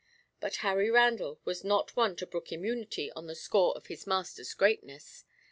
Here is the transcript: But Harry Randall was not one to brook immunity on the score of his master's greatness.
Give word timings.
But 0.39 0.55
Harry 0.65 0.89
Randall 0.89 1.39
was 1.45 1.63
not 1.63 1.95
one 1.95 2.15
to 2.15 2.25
brook 2.25 2.51
immunity 2.51 3.11
on 3.11 3.27
the 3.27 3.35
score 3.35 3.77
of 3.77 3.85
his 3.85 4.07
master's 4.07 4.55
greatness. 4.55 5.25